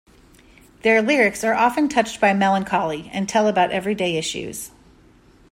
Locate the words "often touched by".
1.53-2.33